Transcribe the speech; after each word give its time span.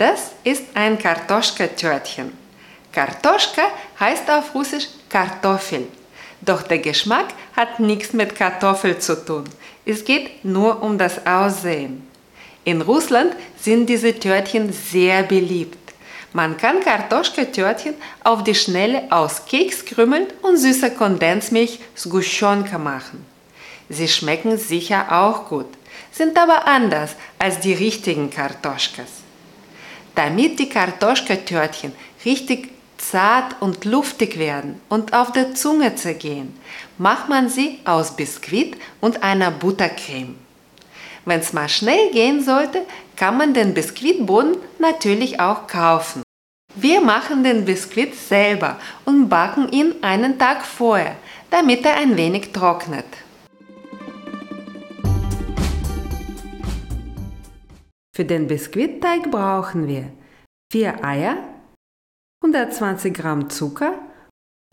Das 0.00 0.30
ist 0.44 0.64
ein 0.72 0.98
Kartoschka-Törtchen. 0.98 2.32
Kartoschka 2.90 3.64
heißt 4.00 4.30
auf 4.30 4.54
Russisch 4.54 4.88
Kartoffel. 5.10 5.88
Doch 6.40 6.62
der 6.62 6.78
Geschmack 6.78 7.26
hat 7.54 7.80
nichts 7.80 8.14
mit 8.14 8.34
Kartoffel 8.34 8.98
zu 8.98 9.22
tun. 9.22 9.44
Es 9.84 10.02
geht 10.02 10.42
nur 10.42 10.82
um 10.82 10.96
das 10.96 11.26
Aussehen. 11.26 12.08
In 12.64 12.80
Russland 12.80 13.36
sind 13.60 13.90
diese 13.90 14.18
Törtchen 14.18 14.72
sehr 14.72 15.22
beliebt. 15.22 15.92
Man 16.32 16.56
kann 16.56 16.80
Kartoschka-Törtchen 16.80 17.92
auf 18.24 18.42
die 18.42 18.54
Schnelle 18.54 19.02
aus 19.10 19.44
Kekskrümmeln 19.44 20.28
und 20.40 20.56
süßer 20.56 20.88
Kondensmilch 20.88 21.78
Sgushonka 21.94 22.78
machen. 22.78 23.26
Sie 23.90 24.08
schmecken 24.08 24.56
sicher 24.56 25.08
auch 25.10 25.46
gut, 25.50 25.68
sind 26.10 26.38
aber 26.38 26.66
anders 26.66 27.16
als 27.38 27.60
die 27.60 27.74
richtigen 27.74 28.30
Kartoschkas. 28.30 29.19
Damit 30.14 30.58
die 30.58 30.68
Kartoschka-Törtchen 30.68 31.92
richtig 32.24 32.70
zart 32.98 33.56
und 33.60 33.84
luftig 33.84 34.38
werden 34.38 34.80
und 34.88 35.14
auf 35.14 35.32
der 35.32 35.54
Zunge 35.54 35.94
zergehen, 35.94 36.58
macht 36.98 37.28
man 37.28 37.48
sie 37.48 37.78
aus 37.84 38.14
Biskuit 38.16 38.76
und 39.00 39.22
einer 39.22 39.50
Buttercreme. 39.50 40.36
Wenn 41.24 41.40
es 41.40 41.52
mal 41.52 41.68
schnell 41.68 42.10
gehen 42.12 42.42
sollte, 42.42 42.82
kann 43.16 43.36
man 43.36 43.54
den 43.54 43.74
Biskuitboden 43.74 44.56
natürlich 44.78 45.40
auch 45.40 45.66
kaufen. 45.66 46.22
Wir 46.74 47.00
machen 47.00 47.42
den 47.42 47.64
Biskuit 47.64 48.14
selber 48.14 48.78
und 49.04 49.28
backen 49.28 49.70
ihn 49.72 49.94
einen 50.02 50.38
Tag 50.38 50.64
vorher, 50.64 51.16
damit 51.50 51.84
er 51.84 51.96
ein 51.96 52.16
wenig 52.16 52.52
trocknet. 52.52 53.06
Für 58.20 58.26
den 58.26 58.48
Biskuitteig 58.48 59.30
brauchen 59.30 59.88
wir 59.88 60.12
4 60.72 61.02
Eier, 61.02 61.38
120 62.44 63.14
Gramm 63.14 63.48
Zucker 63.48 63.98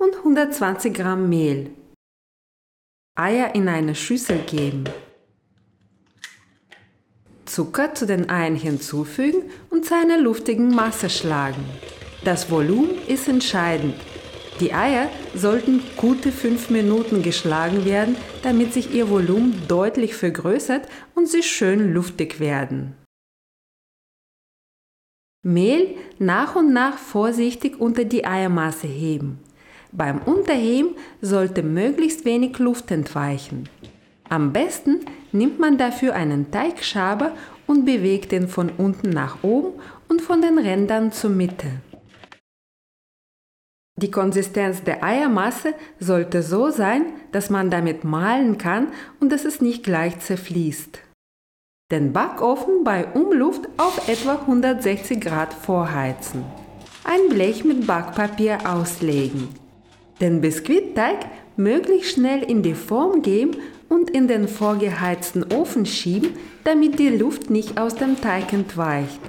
und 0.02 0.18
120 0.18 0.94
Gramm 0.94 1.30
Mehl. 1.30 1.70
Eier 3.18 3.56
in 3.56 3.70
eine 3.70 3.96
Schüssel 3.96 4.40
geben. 4.40 4.84
Zucker 7.46 7.96
zu 7.96 8.06
den 8.06 8.30
Eiern 8.30 8.56
hinzufügen 8.56 9.50
und 9.70 9.86
zu 9.86 9.96
einer 9.96 10.18
luftigen 10.18 10.76
Masse 10.76 11.10
schlagen. 11.10 11.64
Das 12.26 12.52
Volumen 12.52 12.98
ist 13.08 13.30
entscheidend. 13.30 13.96
Die 14.60 14.74
Eier 14.74 15.10
sollten 15.34 15.82
gute 15.96 16.34
5 16.34 16.70
Minuten 16.70 17.24
geschlagen 17.24 17.86
werden, 17.86 18.18
damit 18.44 18.74
sich 18.74 18.94
ihr 18.94 19.10
Volumen 19.10 19.70
deutlich 19.70 20.16
vergrößert 20.16 20.90
und 21.16 21.30
sie 21.30 21.44
schön 21.44 21.94
luftig 21.94 22.42
werden. 22.42 22.94
Mehl 25.48 25.96
nach 26.20 26.56
und 26.56 26.74
nach 26.74 26.98
vorsichtig 26.98 27.80
unter 27.80 28.04
die 28.04 28.26
Eiermasse 28.26 28.88
heben. 28.88 29.40
Beim 29.94 30.20
Unterheben 30.20 30.96
sollte 31.22 31.64
möglichst 31.64 32.26
wenig 32.26 32.60
Luft 32.60 32.92
entweichen. 32.92 33.70
Am 34.28 34.52
besten 34.52 35.00
nimmt 35.32 35.58
man 35.58 35.78
dafür 35.78 36.14
einen 36.16 36.52
Teigschaber 36.52 37.32
und 37.66 37.86
bewegt 37.86 38.34
ihn 38.34 38.50
von 38.50 38.70
unten 38.78 39.10
nach 39.10 39.42
oben 39.42 39.80
und 40.10 40.22
von 40.22 40.42
den 40.42 40.58
Rändern 40.58 41.14
zur 41.14 41.30
Mitte. 41.30 41.68
Die 44.00 44.12
Konsistenz 44.12 44.84
der 44.84 45.02
Eiermasse 45.02 45.74
sollte 45.98 46.44
so 46.44 46.70
sein, 46.70 47.06
dass 47.32 47.50
man 47.50 47.72
damit 47.72 48.04
malen 48.04 48.58
kann 48.58 48.90
und 49.22 49.32
dass 49.32 49.46
es 49.46 49.62
nicht 49.62 49.84
gleich 49.84 50.20
zerfließt. 50.20 51.07
Den 51.90 52.12
Backofen 52.12 52.84
bei 52.84 53.08
Umluft 53.14 53.70
auf 53.78 54.10
etwa 54.10 54.34
160 54.34 55.22
Grad 55.22 55.54
vorheizen. 55.54 56.44
Ein 57.06 57.30
Blech 57.30 57.64
mit 57.64 57.88
Backpapier 57.88 58.58
auslegen. 58.70 59.48
Den 60.20 60.42
Biskuitteig 60.42 61.30
möglichst 61.56 62.16
schnell 62.16 62.44
in 62.44 62.62
die 62.62 62.74
Form 62.74 63.22
geben 63.22 63.52
und 63.88 64.10
in 64.10 64.28
den 64.28 64.50
vorgeheizten 64.50 65.46
Ofen 65.54 65.86
schieben, 65.86 66.32
damit 66.66 67.00
die 67.00 67.08
Luft 67.08 67.50
nicht 67.50 67.80
aus 67.80 67.96
dem 67.96 68.20
Teig 68.20 68.52
entweicht. 68.52 69.22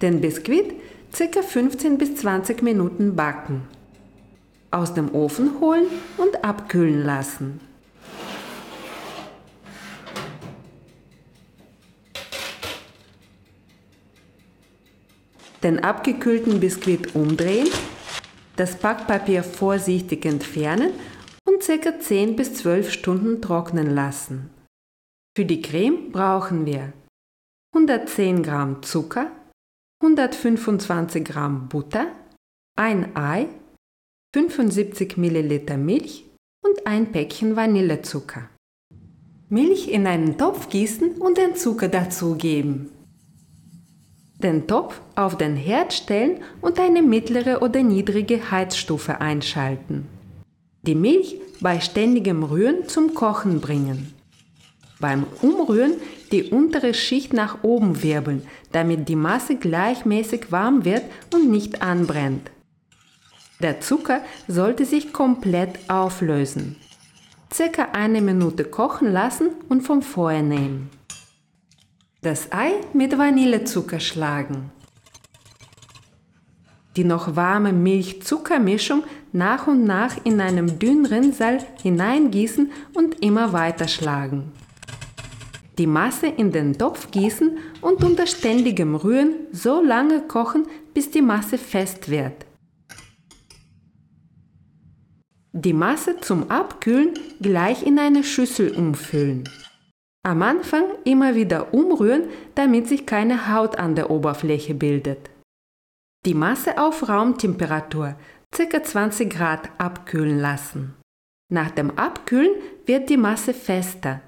Den 0.00 0.22
Biskuit 0.22 0.72
ca. 1.14 1.42
15 1.42 1.98
bis 1.98 2.16
20 2.16 2.62
Minuten 2.62 3.14
backen. 3.14 3.64
Aus 4.70 4.94
dem 4.94 5.14
Ofen 5.14 5.60
holen 5.60 5.84
und 6.16 6.46
abkühlen 6.46 7.04
lassen. 7.04 7.60
Den 15.62 15.78
abgekühlten 15.78 16.60
Biskuit 16.60 17.14
umdrehen, 17.14 17.68
das 18.56 18.76
Backpapier 18.76 19.42
vorsichtig 19.42 20.24
entfernen 20.24 20.92
und 21.44 21.62
ca. 21.64 22.00
10 22.00 22.36
bis 22.36 22.54
12 22.54 22.90
Stunden 22.92 23.40
trocknen 23.40 23.94
lassen. 23.94 24.50
Für 25.36 25.44
die 25.44 25.62
Creme 25.62 26.10
brauchen 26.12 26.66
wir 26.66 26.92
110 27.74 28.42
Gramm 28.42 28.82
Zucker, 28.82 29.30
125 30.02 31.24
Gramm 31.24 31.68
Butter, 31.68 32.06
ein 32.76 33.16
Ei, 33.16 33.48
75 34.34 35.16
Milliliter 35.16 35.76
Milch 35.76 36.24
und 36.64 36.86
ein 36.86 37.12
Päckchen 37.12 37.56
Vanillezucker. 37.56 38.48
Milch 39.48 39.88
in 39.88 40.06
einen 40.06 40.38
Topf 40.38 40.68
gießen 40.68 41.20
und 41.20 41.38
den 41.38 41.56
Zucker 41.56 41.88
dazugeben. 41.88 42.90
Den 44.42 44.66
Topf 44.66 45.00
auf 45.14 45.38
den 45.38 45.56
Herd 45.56 45.92
stellen 45.92 46.40
und 46.60 46.80
eine 46.80 47.02
mittlere 47.02 47.62
oder 47.62 47.82
niedrige 47.82 48.50
Heizstufe 48.50 49.20
einschalten. 49.20 50.08
Die 50.82 50.96
Milch 50.96 51.36
bei 51.60 51.78
ständigem 51.78 52.42
Rühren 52.42 52.88
zum 52.88 53.14
Kochen 53.14 53.60
bringen. 53.60 54.12
Beim 54.98 55.26
Umrühren 55.42 55.94
die 56.32 56.44
untere 56.44 56.94
Schicht 56.94 57.32
nach 57.32 57.62
oben 57.62 58.02
wirbeln, 58.02 58.42
damit 58.72 59.08
die 59.08 59.16
Masse 59.16 59.56
gleichmäßig 59.56 60.50
warm 60.50 60.84
wird 60.84 61.04
und 61.32 61.50
nicht 61.50 61.82
anbrennt. 61.82 62.50
Der 63.60 63.80
Zucker 63.80 64.22
sollte 64.48 64.84
sich 64.84 65.12
komplett 65.12 65.78
auflösen. 65.88 66.76
Circa 67.52 67.88
eine 67.92 68.22
Minute 68.22 68.64
kochen 68.64 69.12
lassen 69.12 69.50
und 69.68 69.82
vom 69.82 70.02
Feuer 70.02 70.42
nehmen. 70.42 70.90
Das 72.24 72.52
Ei 72.52 72.74
mit 72.92 73.18
Vanillezucker 73.18 73.98
schlagen. 73.98 74.70
Die 76.94 77.02
noch 77.02 77.34
warme 77.34 77.72
Milch-Zucker-Mischung 77.72 79.02
nach 79.32 79.66
und 79.66 79.82
nach 79.82 80.24
in 80.24 80.40
einem 80.40 80.78
dünnen 80.78 81.04
Rinnsal 81.04 81.58
hineingießen 81.82 82.70
und 82.94 83.20
immer 83.24 83.52
weiter 83.52 83.88
schlagen. 83.88 84.52
Die 85.78 85.88
Masse 85.88 86.28
in 86.28 86.52
den 86.52 86.78
Topf 86.78 87.10
gießen 87.10 87.58
und 87.80 88.04
unter 88.04 88.28
ständigem 88.28 88.94
Rühren 88.94 89.34
so 89.50 89.82
lange 89.82 90.20
kochen, 90.20 90.68
bis 90.94 91.10
die 91.10 91.22
Masse 91.22 91.58
fest 91.58 92.08
wird. 92.08 92.46
Die 95.52 95.72
Masse 95.72 96.20
zum 96.20 96.52
Abkühlen 96.52 97.14
gleich 97.40 97.84
in 97.84 97.98
eine 97.98 98.22
Schüssel 98.22 98.70
umfüllen. 98.76 99.42
Am 100.24 100.40
Anfang 100.42 100.84
immer 101.04 101.34
wieder 101.34 101.74
umrühren, 101.74 102.28
damit 102.54 102.86
sich 102.86 103.06
keine 103.06 103.52
Haut 103.52 103.76
an 103.78 103.96
der 103.96 104.08
Oberfläche 104.08 104.72
bildet. 104.72 105.30
Die 106.24 106.34
Masse 106.34 106.78
auf 106.78 107.08
Raumtemperatur 107.08 108.14
ca. 108.52 108.82
20 108.82 109.28
Grad 109.28 109.68
abkühlen 109.78 110.38
lassen. 110.38 110.94
Nach 111.52 111.72
dem 111.72 111.98
Abkühlen 111.98 112.52
wird 112.86 113.10
die 113.10 113.16
Masse 113.16 113.52
fester. 113.52 114.20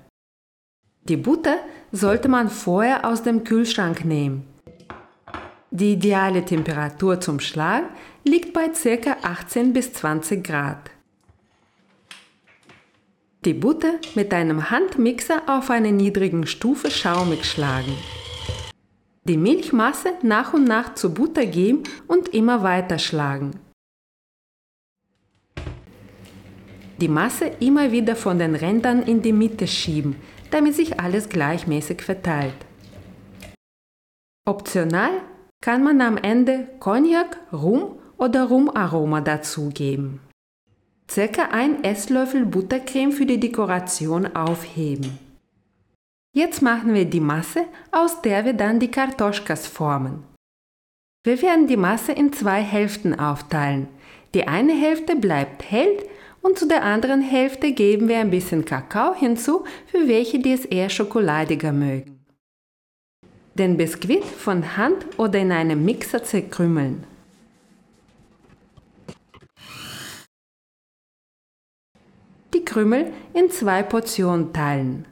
Die 1.05 1.17
Butter 1.17 1.59
sollte 1.93 2.29
man 2.29 2.51
vorher 2.51 3.05
aus 3.05 3.23
dem 3.23 3.45
Kühlschrank 3.45 4.05
nehmen. 4.05 4.49
Die 5.71 5.93
ideale 5.93 6.45
Temperatur 6.45 7.21
zum 7.21 7.39
Schlag 7.39 7.85
liegt 8.25 8.53
bei 8.53 8.69
ca. 8.69 9.17
18 9.23 9.73
bis 9.73 9.93
20 9.93 10.43
Grad. 10.43 10.91
Die 13.45 13.53
Butter 13.53 13.97
mit 14.15 14.33
einem 14.33 14.71
Handmixer 14.71 15.43
auf 15.47 15.69
einer 15.69 15.93
niedrigen 15.93 16.47
Stufe 16.47 16.91
schaumig 16.91 17.45
schlagen. 17.45 17.95
Die 19.25 19.37
Milchmasse 19.37 20.15
nach 20.23 20.55
und 20.55 20.65
nach 20.65 20.95
zur 20.95 21.11
Butter 21.11 21.45
geben 21.45 21.83
und 22.09 22.29
immer 22.29 22.63
weiter 22.63 22.99
schlagen. 22.99 23.61
Die 27.03 27.09
Masse 27.09 27.47
immer 27.61 27.93
wieder 27.93 28.17
von 28.17 28.39
den 28.39 28.55
Rändern 28.55 29.03
in 29.03 29.21
die 29.21 29.35
Mitte 29.35 29.67
schieben, 29.67 30.17
damit 30.51 30.75
sich 30.75 30.99
alles 30.99 31.29
gleichmäßig 31.29 32.01
verteilt. 32.01 32.57
Optional 34.47 35.21
kann 35.61 35.83
man 35.83 36.01
am 36.01 36.17
Ende 36.17 36.69
Cognac, 36.81 37.37
Rum 37.53 37.99
oder 38.17 38.45
Rumaroma 38.45 39.21
dazugeben. 39.21 40.21
Circa 41.11 41.51
ein 41.53 41.85
Esslöffel 41.85 42.47
Buttercreme 42.47 43.13
für 43.13 43.27
die 43.27 43.39
Dekoration 43.39 44.35
aufheben. 44.35 45.19
Jetzt 46.35 46.63
machen 46.63 46.95
wir 46.95 47.05
die 47.05 47.21
Masse, 47.21 47.67
aus 47.93 48.21
der 48.23 48.45
wir 48.45 48.55
dann 48.55 48.81
die 48.81 48.91
Kartoschkas 48.91 49.67
formen. 49.67 50.25
Wir 51.25 51.41
werden 51.41 51.69
die 51.69 51.77
Masse 51.77 52.13
in 52.13 52.33
zwei 52.33 52.61
Hälften 52.61 53.19
aufteilen. 53.19 53.89
Die 54.35 54.49
eine 54.49 54.75
Hälfte 54.75 55.15
bleibt 55.15 55.71
hell 55.71 55.97
und 56.43 56.59
zu 56.59 56.67
der 56.67 56.83
anderen 56.83 57.23
Hälfte 57.23 57.73
geben 57.73 58.09
wir 58.09 58.19
ein 58.19 58.31
bisschen 58.31 58.65
Kakao 58.65 59.15
hinzu, 59.15 59.65
für 59.87 60.09
welche, 60.09 60.41
die 60.41 60.53
es 60.53 60.65
eher 60.65 60.91
schokoladiger 60.91 61.73
mögen. 61.73 62.25
Den 63.55 63.77
Biskuit 63.77 64.25
von 64.25 64.77
Hand 64.77 65.07
oder 65.17 65.39
in 65.39 65.53
einem 65.53 65.85
Mixer 65.85 66.25
zerkrümmeln. 66.25 67.05
Krümel 72.75 73.13
in 73.35 73.53
zwei 73.53 73.85
Portionen 73.85 74.53
teilen. 74.53 75.07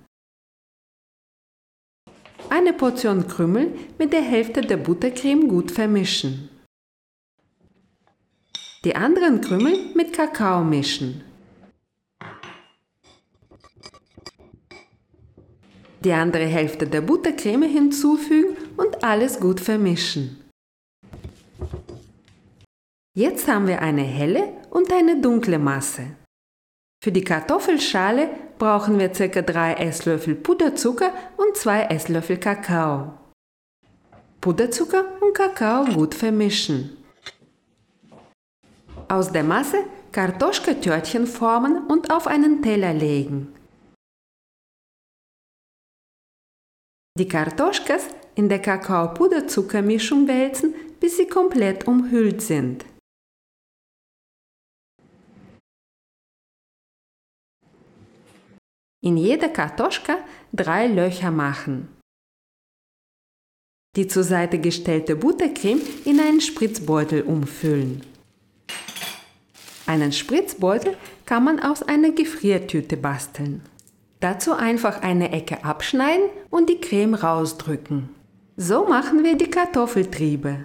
Eine 2.51 2.73
Portion 2.73 3.29
Krümel 3.29 3.79
mit 3.99 4.13
der 4.13 4.21
Hälfte 4.21 4.63
der 4.63 4.79
Buttercreme 4.79 5.47
gut 5.47 5.71
vermischen. 5.71 6.49
Die 8.85 8.97
anderen 8.97 9.41
Krümel 9.41 9.95
mit 9.95 10.13
Kakao 10.13 10.65
mischen. 10.65 11.23
Die 16.01 16.13
andere 16.13 16.47
Hälfte 16.47 16.89
der 16.89 17.03
Buttercreme 17.03 17.69
hinzufügen 17.69 18.57
und 18.77 19.05
alles 19.05 19.39
gut 19.39 19.61
vermischen. 19.61 20.51
Jetzt 23.15 23.47
haben 23.47 23.69
wir 23.69 23.81
eine 23.81 24.03
helle 24.03 24.53
und 24.71 24.93
eine 24.93 25.21
dunkle 25.21 25.61
Masse. 25.61 26.22
Für 27.03 27.11
die 27.11 27.25
Kartoffelschale 27.25 28.31
brauchen 28.59 29.01
wir 29.01 29.09
ca. 29.09 29.43
3 29.43 29.75
Esslöffel 29.75 30.37
Puderzucker 30.37 31.13
und 31.37 31.57
2 31.57 31.87
Esslöffel 31.87 32.37
Kakao. 32.37 33.15
Puderzucker 34.41 35.05
und 35.21 35.35
Kakao 35.35 35.85
gut 35.87 36.15
vermischen. 36.15 36.97
Aus 39.09 39.33
der 39.33 39.43
Masse 39.43 39.79
Kartoschka-Törtchen 40.13 41.27
formen 41.27 41.87
und 41.89 42.13
auf 42.13 42.29
einen 42.29 42.63
Teller 42.63 42.95
legen. 42.95 43.53
Die 47.19 47.27
Kartoschkas 47.27 48.07
in 48.37 48.49
der 48.49 48.63
Kakao-Puderzuckermischung 48.63 50.29
wälzen, 50.29 50.75
bis 51.01 51.17
sie 51.17 51.27
komplett 51.27 51.89
umhüllt 51.89 52.43
sind. 52.43 52.85
In 59.05 59.17
jeder 59.17 59.49
Kartoschka 59.49 60.19
drei 60.53 60.87
Löcher 60.87 61.33
machen. 61.33 61.89
Die 63.97 64.07
zur 64.07 64.23
Seite 64.23 64.61
gestellte 64.61 65.17
Buttercreme 65.17 65.81
in 66.05 66.21
einen 66.21 66.41
Spritzbeutel 66.41 67.23
umfüllen. 67.23 68.07
Einen 69.87 70.13
Spritzbeutel 70.13 70.97
kann 71.27 71.43
man 71.43 71.59
aus 71.59 71.83
einer 71.83 72.13
Gefriertüte 72.13 72.97
basteln. 72.97 73.63
Dazu 74.21 74.53
einfach 74.53 75.03
eine 75.03 75.33
Ecke 75.33 75.65
abschneiden 75.65 76.31
und 76.49 76.71
die 76.71 76.81
Creme 76.81 77.15
rausdrücken. 77.15 78.09
So 78.57 78.87
machen 78.87 79.25
wir 79.25 79.37
die 79.37 79.51
Kartoffeltriebe. 79.51 80.65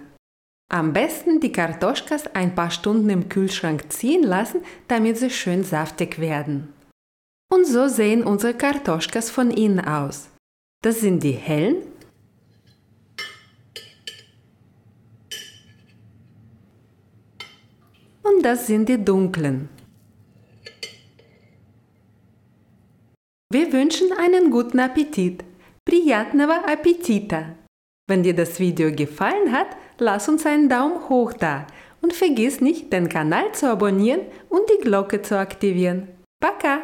Am 0.70 0.92
besten 0.92 1.40
die 1.40 1.50
Kartoschkas 1.50 2.28
ein 2.36 2.54
paar 2.54 2.70
Stunden 2.70 3.10
im 3.10 3.28
Kühlschrank 3.28 3.92
ziehen 3.92 4.22
lassen, 4.22 4.60
damit 4.86 5.16
sie 5.16 5.30
schön 5.30 5.64
saftig 5.64 6.20
werden. 6.20 6.72
Und 7.51 7.65
so 7.65 7.87
sehen 7.87 8.23
unsere 8.23 8.53
Kartoschkas 8.53 9.29
von 9.29 9.51
innen 9.51 9.79
aus. 9.79 10.29
Das 10.81 10.99
sind 11.01 11.23
die 11.23 11.31
hellen 11.31 11.77
und 18.23 18.43
das 18.43 18.67
sind 18.67 18.89
die 18.89 19.03
dunklen. 19.03 19.69
Wir 23.51 23.71
wünschen 23.71 24.11
einen 24.17 24.49
guten 24.49 24.79
Appetit. 24.79 25.43
Приятного 25.85 26.65
аппетита! 26.67 27.55
Wenn 28.07 28.23
dir 28.23 28.33
das 28.33 28.59
Video 28.59 28.91
gefallen 28.91 29.51
hat, 29.51 29.67
lass 29.99 30.27
uns 30.27 30.45
einen 30.45 30.69
Daumen 30.69 31.07
hoch 31.07 31.33
da 31.33 31.67
und 32.01 32.13
vergiss 32.13 32.61
nicht, 32.61 32.91
den 32.91 33.09
Kanal 33.09 33.53
zu 33.53 33.69
abonnieren 33.69 34.21
und 34.49 34.69
die 34.69 34.81
Glocke 34.81 35.21
zu 35.21 35.37
aktivieren. 35.37 36.07
Пока! 36.41 36.81